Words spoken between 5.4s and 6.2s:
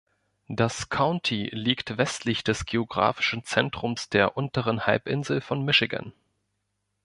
von Michigan.